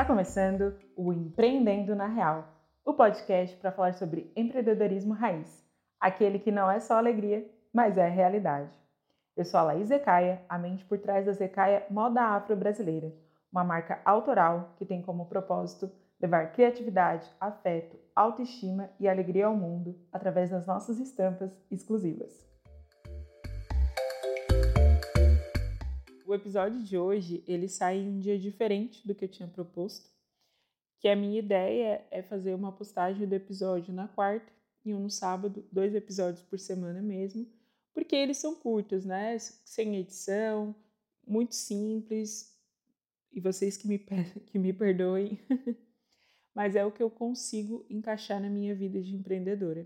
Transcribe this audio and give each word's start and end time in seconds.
Está 0.00 0.08
começando 0.08 0.78
o 0.96 1.12
Empreendendo 1.12 1.94
na 1.94 2.06
Real, 2.06 2.48
o 2.86 2.94
podcast 2.94 3.54
para 3.58 3.70
falar 3.70 3.92
sobre 3.92 4.32
empreendedorismo 4.34 5.12
raiz, 5.12 5.62
aquele 6.00 6.38
que 6.38 6.50
não 6.50 6.70
é 6.70 6.80
só 6.80 6.96
alegria, 6.96 7.46
mas 7.70 7.98
é 7.98 8.08
realidade. 8.08 8.70
Eu 9.36 9.44
sou 9.44 9.60
a 9.60 9.62
Laís 9.62 9.88
Zecaia, 9.88 10.40
a 10.48 10.56
mente 10.56 10.86
por 10.86 10.96
trás 10.96 11.26
da 11.26 11.32
Zecaia 11.32 11.84
Moda 11.90 12.22
Afro 12.22 12.56
Brasileira, 12.56 13.12
uma 13.52 13.62
marca 13.62 14.00
autoral 14.02 14.72
que 14.78 14.86
tem 14.86 15.02
como 15.02 15.26
propósito 15.26 15.92
levar 16.18 16.50
criatividade, 16.52 17.30
afeto, 17.38 17.98
autoestima 18.16 18.88
e 18.98 19.06
alegria 19.06 19.48
ao 19.48 19.54
mundo 19.54 19.94
através 20.10 20.48
das 20.48 20.66
nossas 20.66 20.98
estampas 20.98 21.54
exclusivas. 21.70 22.49
O 26.30 26.34
episódio 26.36 26.80
de 26.80 26.96
hoje, 26.96 27.42
ele 27.44 27.66
sai 27.68 27.98
em 27.98 28.08
um 28.08 28.20
dia 28.20 28.38
diferente 28.38 29.04
do 29.04 29.16
que 29.16 29.24
eu 29.24 29.28
tinha 29.28 29.48
proposto, 29.48 30.08
que 31.00 31.08
a 31.08 31.16
minha 31.16 31.36
ideia 31.36 32.06
é 32.08 32.22
fazer 32.22 32.54
uma 32.54 32.70
postagem 32.70 33.26
do 33.26 33.34
episódio 33.34 33.92
na 33.92 34.06
quarta 34.06 34.46
e 34.84 34.94
um 34.94 35.00
no 35.00 35.10
sábado, 35.10 35.66
dois 35.72 35.92
episódios 35.92 36.40
por 36.44 36.56
semana 36.56 37.02
mesmo, 37.02 37.48
porque 37.92 38.14
eles 38.14 38.36
são 38.36 38.54
curtos, 38.54 39.04
né? 39.04 39.36
Sem 39.40 39.96
edição, 39.96 40.72
muito 41.26 41.56
simples, 41.56 42.56
e 43.32 43.40
vocês 43.40 43.76
que 43.76 43.88
me, 43.88 43.98
que 44.46 44.56
me 44.56 44.72
perdoem, 44.72 45.36
mas 46.54 46.76
é 46.76 46.86
o 46.86 46.92
que 46.92 47.02
eu 47.02 47.10
consigo 47.10 47.84
encaixar 47.90 48.40
na 48.40 48.48
minha 48.48 48.72
vida 48.72 49.02
de 49.02 49.16
empreendedora. 49.16 49.84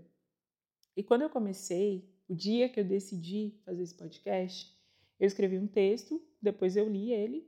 E 0.95 1.01
quando 1.01 1.23
eu 1.23 1.29
comecei, 1.31 2.07
o 2.29 2.35
dia 2.35 2.69
que 2.69 2.79
eu 2.79 2.85
decidi 2.85 3.59
fazer 3.65 3.81
esse 3.81 3.95
podcast, 3.95 4.74
eu 5.19 5.27
escrevi 5.27 5.57
um 5.57 5.67
texto, 5.67 6.21
depois 6.41 6.75
eu 6.75 6.87
li 6.89 7.11
ele, 7.11 7.47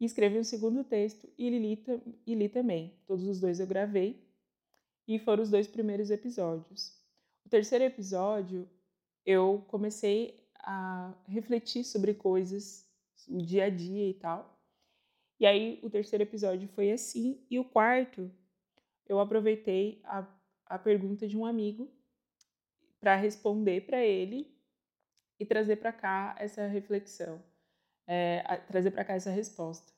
e 0.00 0.04
escrevi 0.04 0.38
um 0.38 0.44
segundo 0.44 0.82
texto 0.82 1.28
e 1.38 1.48
li, 1.48 1.84
e 2.26 2.34
li 2.34 2.48
também. 2.48 2.94
Todos 3.06 3.26
os 3.26 3.40
dois 3.40 3.60
eu 3.60 3.66
gravei, 3.66 4.26
e 5.06 5.18
foram 5.18 5.42
os 5.42 5.50
dois 5.50 5.66
primeiros 5.66 6.10
episódios. 6.10 6.92
O 7.44 7.48
terceiro 7.48 7.84
episódio, 7.84 8.68
eu 9.24 9.64
comecei 9.68 10.42
a 10.56 11.14
refletir 11.26 11.84
sobre 11.84 12.14
coisas, 12.14 12.88
o 13.28 13.38
dia 13.38 13.64
a 13.64 13.70
dia 13.70 14.08
e 14.08 14.14
tal. 14.14 14.60
E 15.38 15.46
aí, 15.46 15.80
o 15.82 15.90
terceiro 15.90 16.22
episódio 16.22 16.68
foi 16.68 16.92
assim, 16.92 17.44
e 17.50 17.58
o 17.58 17.64
quarto, 17.64 18.30
eu 19.08 19.18
aproveitei 19.18 20.00
a, 20.04 20.26
a 20.66 20.78
pergunta 20.78 21.26
de 21.26 21.36
um 21.36 21.44
amigo 21.44 21.90
para 23.00 23.16
responder 23.16 23.84
para 23.84 24.04
ele 24.04 24.51
e 25.38 25.46
trazer 25.46 25.76
para 25.76 25.92
cá 25.92 26.34
essa 26.38 26.66
reflexão, 26.66 27.42
é, 28.06 28.42
trazer 28.68 28.90
para 28.90 29.04
cá 29.04 29.14
essa 29.14 29.30
resposta. 29.30 29.92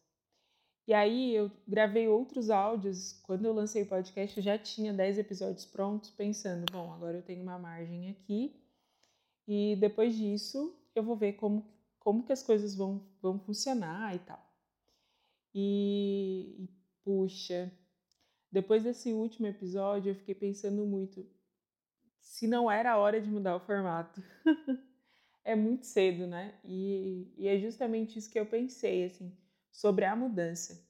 E 0.86 0.92
aí 0.92 1.34
eu 1.34 1.50
gravei 1.66 2.08
outros 2.08 2.50
áudios. 2.50 3.12
Quando 3.22 3.46
eu 3.46 3.54
lancei 3.54 3.82
o 3.82 3.86
podcast, 3.86 4.36
eu 4.36 4.42
já 4.42 4.58
tinha 4.58 4.92
10 4.92 5.18
episódios 5.18 5.64
prontos, 5.64 6.10
pensando, 6.10 6.70
bom, 6.70 6.92
agora 6.92 7.16
eu 7.16 7.22
tenho 7.22 7.42
uma 7.42 7.58
margem 7.58 8.10
aqui. 8.10 8.60
E 9.48 9.76
depois 9.76 10.14
disso, 10.14 10.78
eu 10.94 11.02
vou 11.02 11.16
ver 11.16 11.34
como, 11.34 11.66
como 11.98 12.24
que 12.24 12.32
as 12.32 12.42
coisas 12.42 12.74
vão, 12.74 13.02
vão 13.20 13.38
funcionar 13.38 14.14
e 14.14 14.18
tal. 14.20 14.44
E, 15.54 16.56
e 16.58 16.68
puxa, 17.02 17.72
depois 18.50 18.84
desse 18.84 19.12
último 19.12 19.46
episódio, 19.46 20.10
eu 20.10 20.16
fiquei 20.16 20.34
pensando 20.34 20.84
muito 20.84 21.26
se 22.20 22.46
não 22.46 22.70
era 22.70 22.92
a 22.92 22.98
hora 22.98 23.20
de 23.20 23.28
mudar 23.28 23.56
o 23.56 23.60
formato. 23.60 24.22
é 25.44 25.54
muito 25.54 25.86
cedo, 25.86 26.26
né? 26.26 26.54
E, 26.64 27.32
e 27.36 27.46
é 27.46 27.58
justamente 27.58 28.18
isso 28.18 28.30
que 28.30 28.38
eu 28.38 28.46
pensei, 28.46 29.04
assim, 29.04 29.30
sobre 29.70 30.04
a 30.04 30.16
mudança. 30.16 30.82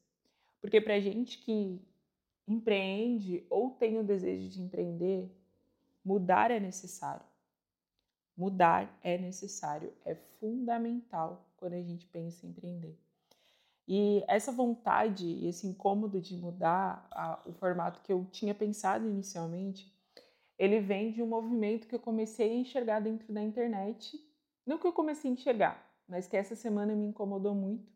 Porque 0.61 0.81
para 0.81 1.01
gente 1.01 1.39
que 1.39 1.83
empreende 2.47 3.45
ou 3.51 3.71
tem 3.71 3.99
o 3.99 4.05
desejo 4.05 4.49
de 4.49 4.62
empreender, 4.62 5.31
mudar 6.05 6.51
é 6.51 6.61
necessário. 6.61 7.25
Mudar 8.37 8.97
é 9.03 9.19
necessário, 9.19 9.93
é 10.05 10.15
fundamental 10.15 11.45
quando 11.56 11.75
a 11.75 11.83
gente 11.83 12.06
pensa 12.06 12.47
em 12.47 12.50
empreender. 12.50 12.99
E 13.87 14.25
essa 14.27 14.50
vontade 14.50 15.27
e 15.27 15.47
esse 15.47 15.67
incômodo 15.67 16.21
de 16.21 16.37
mudar 16.37 17.06
a, 17.11 17.41
o 17.47 17.53
formato 17.53 18.00
que 18.00 18.12
eu 18.12 18.27
tinha 18.31 18.55
pensado 18.55 19.06
inicialmente, 19.06 19.93
ele 20.59 20.81
vem 20.81 21.12
de 21.12 21.23
um 21.23 21.27
movimento 21.27 21.87
que 21.87 21.95
eu 21.95 22.00
comecei 22.00 22.50
a 22.50 22.55
enxergar 22.55 23.00
dentro 23.00 23.33
da 23.33 23.43
internet 23.43 24.19
não 24.67 24.79
que 24.79 24.87
eu 24.87 24.93
comecei 24.93 25.31
a 25.31 25.35
enxergar, 25.35 25.95
mas 26.09 26.27
que 26.27 26.37
essa 26.37 26.55
semana 26.55 26.95
me 26.95 27.07
incomodou 27.07 27.55
muito, 27.55 27.93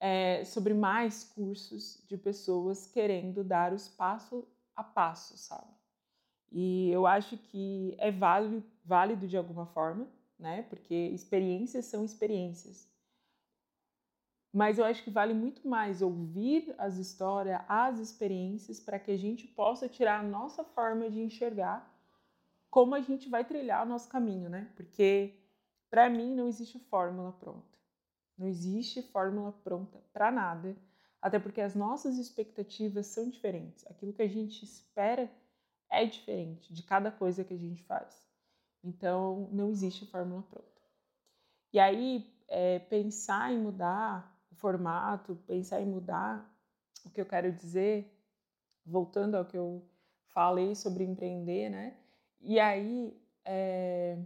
é, 0.00 0.44
sobre 0.44 0.72
mais 0.72 1.24
cursos 1.24 2.02
de 2.08 2.16
pessoas 2.16 2.86
querendo 2.86 3.44
dar 3.44 3.72
os 3.72 3.88
passo 3.88 4.48
a 4.74 4.82
passo, 4.82 5.36
sabe? 5.36 5.70
E 6.50 6.90
eu 6.90 7.06
acho 7.06 7.36
que 7.36 7.94
é 7.98 8.10
válido, 8.10 8.64
válido 8.84 9.28
de 9.28 9.36
alguma 9.36 9.66
forma, 9.66 10.08
né? 10.38 10.62
Porque 10.62 10.94
experiências 10.94 11.84
são 11.84 12.04
experiências. 12.04 12.90
Mas 14.52 14.78
eu 14.78 14.84
acho 14.84 15.04
que 15.04 15.10
vale 15.10 15.32
muito 15.32 15.68
mais 15.68 16.02
ouvir 16.02 16.74
as 16.76 16.96
histórias, 16.96 17.60
as 17.68 18.00
experiências, 18.00 18.80
para 18.80 18.98
que 18.98 19.12
a 19.12 19.16
gente 19.16 19.46
possa 19.46 19.88
tirar 19.88 20.20
a 20.20 20.28
nossa 20.28 20.64
forma 20.64 21.08
de 21.08 21.20
enxergar 21.20 21.88
como 22.70 22.94
a 22.94 23.00
gente 23.00 23.28
vai 23.28 23.44
trilhar 23.44 23.84
o 23.84 23.88
nosso 23.88 24.08
caminho, 24.08 24.48
né? 24.48 24.70
Porque 24.76 25.34
para 25.90 26.08
mim 26.08 26.34
não 26.34 26.46
existe 26.46 26.78
fórmula 26.78 27.32
pronta. 27.32 27.78
Não 28.38 28.46
existe 28.46 29.02
fórmula 29.02 29.52
pronta 29.52 30.00
para 30.12 30.30
nada, 30.30 30.76
até 31.20 31.38
porque 31.38 31.60
as 31.60 31.74
nossas 31.74 32.16
expectativas 32.16 33.06
são 33.08 33.28
diferentes. 33.28 33.84
Aquilo 33.86 34.12
que 34.12 34.22
a 34.22 34.28
gente 34.28 34.64
espera 34.64 35.30
é 35.90 36.06
diferente 36.06 36.72
de 36.72 36.82
cada 36.82 37.10
coisa 37.10 37.44
que 37.44 37.52
a 37.52 37.58
gente 37.58 37.82
faz. 37.82 38.26
Então, 38.82 39.48
não 39.52 39.68
existe 39.68 40.06
fórmula 40.06 40.42
pronta. 40.42 40.80
E 41.72 41.78
aí, 41.78 42.32
é, 42.48 42.78
pensar 42.78 43.52
em 43.52 43.58
mudar 43.58 44.34
o 44.50 44.54
formato, 44.54 45.36
pensar 45.46 45.80
em 45.80 45.86
mudar 45.86 46.48
o 47.04 47.10
que 47.10 47.20
eu 47.20 47.26
quero 47.26 47.52
dizer, 47.52 48.10
voltando 48.86 49.36
ao 49.36 49.44
que 49.44 49.56
eu 49.56 49.84
falei 50.28 50.74
sobre 50.74 51.04
empreender, 51.04 51.68
né? 51.68 51.96
E 52.40 52.58
aí 52.58 53.16
é, 53.44 54.18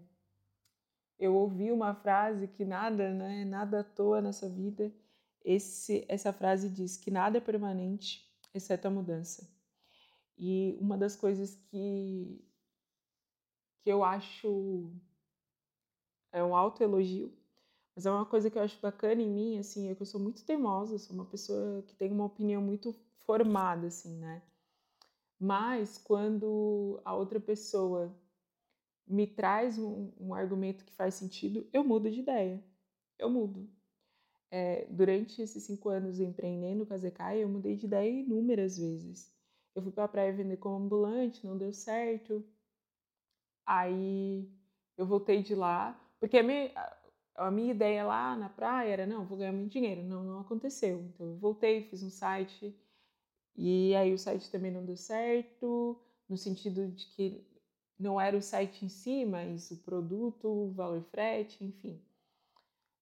eu 1.19 1.35
ouvi 1.35 1.73
uma 1.73 1.95
frase 1.95 2.49
que 2.49 2.65
nada, 2.65 3.13
né, 3.13 3.45
nada 3.45 3.81
à 3.81 3.85
toa 3.85 4.21
nessa 4.21 4.49
vida. 4.49 4.93
Esse, 5.45 6.05
essa 6.09 6.33
frase 6.33 6.69
diz 6.71 6.97
que 6.97 7.11
nada 7.11 7.39
é 7.39 7.41
permanente, 7.41 8.31
exceto 8.53 8.89
a 8.89 8.91
mudança. 8.91 9.49
E 10.37 10.77
uma 10.81 10.97
das 10.97 11.15
coisas 11.17 11.55
que, 11.55 12.45
que 13.83 13.91
eu 13.91 14.03
acho 14.03 14.93
é 16.33 16.43
um 16.43 16.57
autoelogio, 16.57 17.33
mas 17.95 18.07
é 18.07 18.11
uma 18.11 18.27
coisa 18.27 18.51
que 18.51 18.59
eu 18.59 18.63
acho 18.63 18.81
bacana 18.81 19.23
em 19.23 19.31
mim, 19.31 19.59
assim, 19.59 19.89
é 19.89 19.95
que 19.95 20.03
eu 20.03 20.07
sou 20.07 20.21
muito 20.21 20.45
teimosa, 20.45 20.99
sou 20.99 21.15
uma 21.15 21.27
pessoa 21.27 21.83
que 21.83 21.95
tem 21.95 22.11
uma 22.11 22.25
opinião 22.25 22.61
muito 22.61 22.93
formada, 23.21 23.87
assim, 23.87 24.19
né? 24.19 24.43
Mas 25.39 25.99
quando 25.99 27.01
a 27.05 27.15
outra 27.15 27.41
pessoa 27.41 28.15
me 29.07 29.27
traz 29.27 29.79
um, 29.79 30.13
um 30.19 30.35
argumento 30.35 30.85
que 30.85 30.93
faz 30.93 31.15
sentido, 31.15 31.69
eu 31.73 31.85
mudo 31.85 32.11
de 32.11 32.21
ideia. 32.21 32.63
Eu 33.19 33.31
mudo. 33.31 33.69
É, 34.51 34.87
durante 34.87 35.43
esses 35.43 35.65
cinco 35.65 35.89
anos 35.89 36.21
empreendendo 36.21 36.87
com 36.87 36.95
a 36.95 36.99
Zekai, 36.99 37.43
eu 37.43 37.49
mudei 37.49 37.77
de 37.77 37.87
ideia 37.87 38.11
inúmeras 38.11 38.79
vezes. 38.79 39.33
Eu 39.75 39.83
fui 39.83 39.93
para 39.93 40.05
a 40.05 40.09
praia 40.09 40.33
vender 40.33 40.57
como 40.59 40.77
ambulante, 40.77 41.47
não 41.47 41.59
deu 41.59 41.73
certo. 41.73 42.45
Aí 43.67 44.49
eu 44.97 45.07
voltei 45.07 45.43
de 45.43 45.55
lá, 45.55 45.99
porque 46.21 46.39
a 46.39 46.43
minha, 46.43 46.71
a 47.35 47.51
minha 47.51 47.73
ideia 47.73 48.05
lá 48.05 48.37
na 48.37 48.49
praia 48.49 48.91
era: 48.91 49.07
não, 49.07 49.27
vou 49.27 49.39
ganhar 49.39 49.53
muito 49.53 49.73
dinheiro. 49.73 50.03
Não, 50.03 50.23
não 50.23 50.41
aconteceu. 50.41 51.03
Então 51.03 51.27
eu 51.27 51.37
voltei, 51.37 51.83
fiz 51.83 52.03
um 52.03 52.11
site 52.11 52.75
e 53.57 53.95
aí 53.95 54.13
o 54.13 54.19
site 54.19 54.51
também 54.51 54.73
não 54.73 54.85
deu 54.85 54.97
certo, 54.97 56.01
no 56.29 56.37
sentido 56.37 56.89
de 56.89 57.07
que 57.07 57.45
não 57.99 58.21
era 58.21 58.37
o 58.37 58.43
site 58.43 58.85
em 58.85 58.89
si, 58.89 59.25
mas 59.25 59.71
o 59.71 59.77
produto, 59.79 60.49
o 60.49 60.73
valor 60.73 61.03
frete, 61.05 61.65
enfim. 61.65 62.01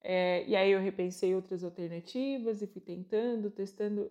É, 0.03 0.45
e 0.49 0.57
aí 0.57 0.71
eu 0.71 0.81
repensei 0.81 1.35
outras 1.35 1.63
alternativas 1.63 2.61
e 2.61 2.67
fui 2.67 2.81
tentando, 2.81 3.51
testando 3.51 4.11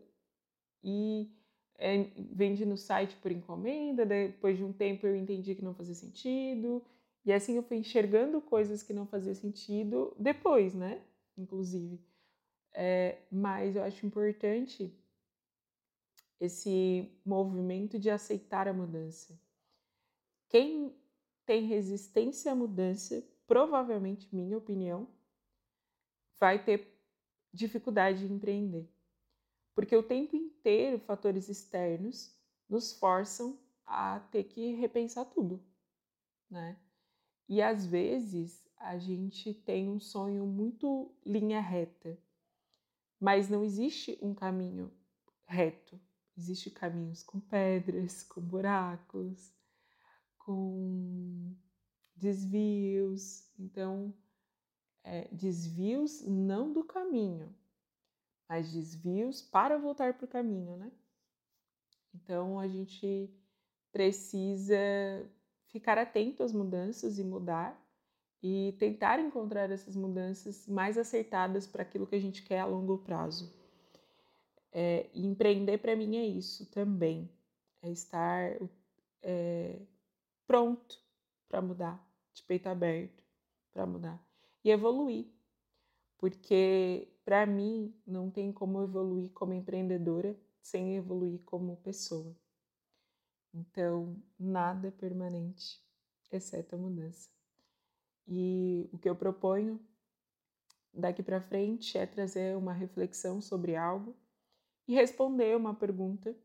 e 0.83 1.29
é, 1.77 2.05
vendi 2.33 2.65
no 2.65 2.77
site 2.77 3.15
por 3.17 3.31
encomenda. 3.31 4.05
Depois 4.05 4.57
de 4.57 4.63
um 4.63 4.73
tempo 4.73 5.05
eu 5.05 5.15
entendi 5.15 5.53
que 5.55 5.63
não 5.63 5.73
fazia 5.75 5.95
sentido. 5.95 6.83
E 7.25 7.31
assim 7.31 7.55
eu 7.55 7.63
fui 7.63 7.77
enxergando 7.77 8.41
coisas 8.41 8.81
que 8.81 8.93
não 8.93 9.05
faziam 9.05 9.35
sentido 9.35 10.15
depois, 10.17 10.73
né? 10.73 11.01
Inclusive. 11.37 11.99
É, 12.73 13.17
mas 13.31 13.75
eu 13.75 13.83
acho 13.83 14.05
importante 14.05 14.93
esse 16.41 17.07
movimento 17.23 17.99
de 17.99 18.09
aceitar 18.09 18.67
a 18.67 18.73
mudança. 18.73 19.39
Quem 20.49 20.99
tem 21.45 21.67
resistência 21.67 22.51
à 22.51 22.55
mudança, 22.55 23.23
provavelmente, 23.45 24.27
minha 24.35 24.57
opinião, 24.57 25.07
vai 26.39 26.63
ter 26.63 26.99
dificuldade 27.53 28.27
de 28.27 28.33
empreender. 28.33 28.91
Porque 29.75 29.95
o 29.95 30.01
tempo 30.01 30.35
inteiro 30.35 30.97
fatores 30.97 31.47
externos 31.47 32.35
nos 32.67 32.91
forçam 32.91 33.59
a 33.85 34.19
ter 34.31 34.45
que 34.45 34.73
repensar 34.73 35.25
tudo, 35.25 35.63
né? 36.49 36.75
E 37.47 37.61
às 37.61 37.85
vezes 37.85 38.67
a 38.77 38.97
gente 38.97 39.53
tem 39.53 39.87
um 39.87 39.99
sonho 39.99 40.47
muito 40.47 41.13
linha 41.23 41.61
reta, 41.61 42.17
mas 43.19 43.47
não 43.47 43.63
existe 43.63 44.17
um 44.21 44.33
caminho 44.33 44.91
reto. 45.45 45.99
Existem 46.37 46.73
caminhos 46.73 47.23
com 47.23 47.39
pedras, 47.39 48.23
com 48.29 48.41
buracos, 48.41 49.53
com 50.37 51.55
desvios. 52.15 53.49
Então, 53.59 54.13
é, 55.03 55.27
desvios 55.31 56.21
não 56.27 56.71
do 56.71 56.83
caminho, 56.83 57.53
mas 58.47 58.71
desvios 58.71 59.41
para 59.41 59.77
voltar 59.77 60.13
para 60.13 60.25
o 60.25 60.27
caminho, 60.27 60.77
né? 60.77 60.91
Então, 62.13 62.59
a 62.59 62.67
gente 62.67 63.33
precisa 63.91 64.75
ficar 65.67 65.97
atento 65.97 66.43
às 66.43 66.51
mudanças 66.51 67.17
e 67.17 67.23
mudar 67.23 67.79
e 68.43 68.75
tentar 68.79 69.19
encontrar 69.19 69.69
essas 69.69 69.95
mudanças 69.95 70.67
mais 70.67 70.97
acertadas 70.97 71.67
para 71.67 71.83
aquilo 71.83 72.07
que 72.07 72.15
a 72.15 72.19
gente 72.19 72.43
quer 72.43 72.59
a 72.59 72.65
longo 72.65 72.97
prazo. 72.97 73.53
É, 74.71 75.09
empreender 75.13 75.77
para 75.79 75.95
mim 75.95 76.15
é 76.15 76.25
isso 76.25 76.65
também, 76.67 77.29
é 77.81 77.91
estar 77.91 78.57
é, 79.21 79.79
pronto 80.47 80.97
para 81.49 81.61
mudar, 81.61 82.01
de 82.33 82.41
peito 82.43 82.67
aberto 82.67 83.21
para 83.73 83.85
mudar 83.85 84.21
e 84.63 84.69
evoluir, 84.69 85.27
porque 86.17 87.11
para 87.25 87.45
mim 87.45 87.93
não 88.05 88.29
tem 88.29 88.51
como 88.51 88.81
evoluir 88.81 89.29
como 89.31 89.53
empreendedora 89.53 90.37
sem 90.61 90.95
evoluir 90.95 91.41
como 91.43 91.77
pessoa. 91.77 92.35
Então, 93.53 94.15
nada 94.39 94.87
é 94.87 94.91
permanente, 94.91 95.83
exceto 96.31 96.75
a 96.75 96.77
mudança. 96.77 97.29
E 98.27 98.89
o 98.93 98.97
que 98.97 99.09
eu 99.09 99.15
proponho 99.15 99.79
daqui 100.93 101.21
para 101.21 101.41
frente 101.41 101.97
é 101.97 102.05
trazer 102.05 102.55
uma 102.55 102.71
reflexão 102.71 103.41
sobre 103.41 103.75
algo 103.75 104.15
e 104.87 104.93
responder 104.93 105.55
uma 105.55 105.73
pergunta 105.73 106.35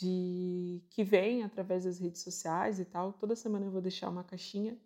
de 0.00 0.82
que 0.90 1.04
vem 1.04 1.42
através 1.42 1.84
das 1.84 1.98
redes 1.98 2.22
sociais 2.22 2.80
e 2.80 2.84
tal. 2.84 3.12
Toda 3.12 3.36
semana 3.36 3.66
eu 3.66 3.70
vou 3.70 3.82
deixar 3.82 4.08
uma 4.08 4.24
caixinha 4.24 4.78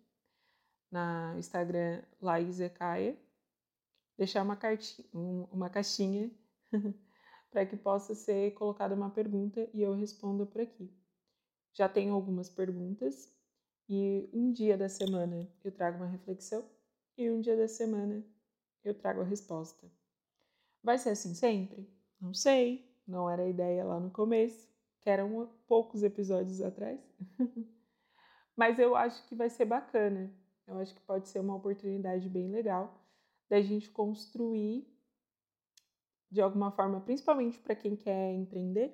na 0.91 1.35
Instagram 1.37 2.03
Laís 2.21 2.59
Ecaia, 2.59 3.17
deixar 4.17 4.43
uma, 4.43 4.55
cartinha, 4.55 5.07
uma 5.13 5.69
caixinha 5.69 6.31
para 7.51 7.65
que 7.65 7.77
possa 7.77 8.15
ser 8.15 8.53
colocada 8.53 8.95
uma 8.95 9.09
pergunta 9.09 9.69
e 9.73 9.81
eu 9.81 9.93
respondo 9.93 10.45
por 10.45 10.61
aqui. 10.61 10.91
Já 11.73 11.87
tenho 11.87 12.13
algumas 12.13 12.49
perguntas 12.49 13.31
e 13.87 14.29
um 14.33 14.51
dia 14.51 14.77
da 14.77 14.89
semana 14.89 15.49
eu 15.63 15.71
trago 15.71 15.97
uma 15.97 16.07
reflexão 16.07 16.67
e 17.17 17.29
um 17.29 17.39
dia 17.39 17.55
da 17.55 17.67
semana 17.67 18.25
eu 18.83 18.93
trago 18.93 19.21
a 19.21 19.25
resposta. 19.25 19.89
Vai 20.83 20.97
ser 20.97 21.09
assim 21.09 21.33
sempre? 21.33 21.96
Não 22.19 22.33
sei, 22.33 22.89
não 23.07 23.29
era 23.29 23.43
a 23.43 23.49
ideia 23.49 23.83
lá 23.83 23.99
no 23.99 24.11
começo, 24.11 24.67
que 25.01 25.09
eram 25.09 25.49
poucos 25.67 26.03
episódios 26.03 26.61
atrás. 26.61 26.99
Mas 28.55 28.79
eu 28.79 28.95
acho 28.95 29.25
que 29.27 29.35
vai 29.35 29.49
ser 29.49 29.65
bacana. 29.65 30.33
Eu 30.67 30.77
acho 30.79 30.93
que 30.93 31.01
pode 31.01 31.29
ser 31.29 31.39
uma 31.39 31.55
oportunidade 31.55 32.27
bem 32.27 32.49
legal 32.49 33.01
da 33.47 33.61
gente 33.61 33.89
construir 33.89 34.85
de 36.29 36.41
alguma 36.41 36.71
forma, 36.71 36.99
principalmente 36.99 37.57
para 37.59 37.75
quem 37.75 37.95
quer 37.95 38.33
empreender, 38.33 38.93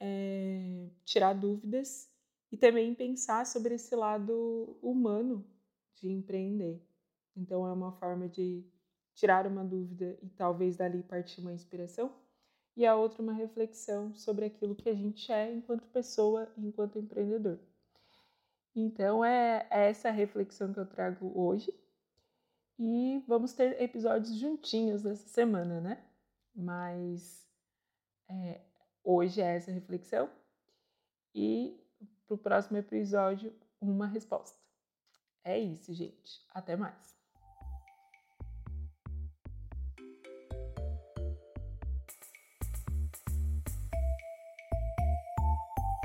é, 0.00 0.88
tirar 1.04 1.34
dúvidas 1.34 2.10
e 2.50 2.56
também 2.56 2.94
pensar 2.94 3.46
sobre 3.46 3.74
esse 3.74 3.94
lado 3.94 4.76
humano 4.82 5.46
de 5.94 6.10
empreender. 6.10 6.82
Então, 7.36 7.66
é 7.66 7.72
uma 7.72 7.92
forma 7.92 8.28
de 8.28 8.64
tirar 9.16 9.46
uma 9.46 9.64
dúvida 9.64 10.16
e 10.22 10.28
talvez 10.28 10.76
dali 10.76 11.02
partir 11.02 11.40
uma 11.40 11.52
inspiração, 11.52 12.12
e 12.76 12.86
a 12.86 12.94
outra 12.94 13.22
uma 13.22 13.32
reflexão 13.32 14.14
sobre 14.14 14.44
aquilo 14.44 14.76
que 14.76 14.88
a 14.88 14.94
gente 14.94 15.32
é 15.32 15.50
enquanto 15.52 15.88
pessoa, 15.88 16.52
enquanto 16.56 16.98
empreendedor. 16.98 17.58
Então, 18.74 19.24
é, 19.24 19.66
é 19.70 19.88
essa 19.88 20.10
reflexão 20.10 20.72
que 20.72 20.78
eu 20.78 20.84
trago 20.84 21.32
hoje. 21.34 21.72
E 22.78 23.24
vamos 23.26 23.54
ter 23.54 23.80
episódios 23.80 24.36
juntinhos 24.36 25.02
nessa 25.02 25.26
semana, 25.26 25.80
né? 25.80 26.04
Mas 26.54 27.48
é, 28.28 28.60
hoje 29.02 29.40
é 29.40 29.56
essa 29.56 29.72
reflexão. 29.72 30.28
E 31.34 31.80
para 32.26 32.34
o 32.34 32.38
próximo 32.38 32.76
episódio, 32.76 33.50
uma 33.80 34.06
resposta. 34.06 34.58
É 35.42 35.58
isso, 35.58 35.94
gente. 35.94 36.44
Até 36.52 36.76
mais. 36.76 37.15